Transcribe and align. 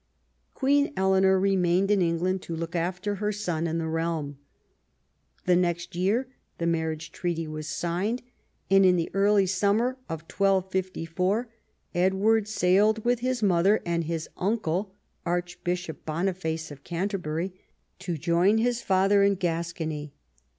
Queen 0.55 0.91
Eleanor 0.97 1.39
remained 1.39 1.91
in 1.91 2.01
England 2.01 2.41
to 2.41 2.55
look 2.55 2.75
after 2.75 3.17
her 3.21 3.31
son 3.31 3.67
and 3.67 3.79
the 3.79 3.85
realm. 3.87 4.39
The 5.45 5.55
next 5.55 5.95
year 5.95 6.27
the 6.57 6.65
mar 6.65 6.87
riage 6.95 7.11
treaty 7.11 7.47
was 7.47 7.67
signed, 7.67 8.23
and 8.67 8.83
in 8.83 8.95
the 8.95 9.11
early 9.13 9.45
summer 9.45 9.99
of 10.09 10.21
1254 10.23 11.49
Edward 11.93 12.47
sailed 12.47 13.05
with 13.05 13.19
his 13.19 13.43
mother 13.43 13.79
and 13.85 14.05
his 14.05 14.27
uncle, 14.37 14.95
Archbishop 15.23 16.03
Boniface 16.03 16.71
of 16.71 16.83
Canterbury, 16.83 17.53
to 17.99 18.17
join 18.17 18.57
his 18.57 18.81
father 18.81 19.21
in 19.21 19.35
Gascony. 19.35 20.13